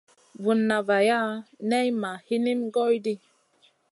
Vunna 0.43 0.77
vaya 0.87 1.19
nay 1.69 1.87
ma 2.01 2.11
hinim 2.27 2.59
goy 2.75 2.93
ɗi. 3.05 3.13